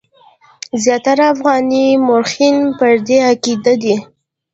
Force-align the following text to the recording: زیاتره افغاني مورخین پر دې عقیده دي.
زیاتره 0.83 1.23
افغاني 1.33 1.85
مورخین 2.05 2.57
پر 2.77 2.93
دې 3.07 3.17
عقیده 3.29 3.73
دي. 3.83 3.95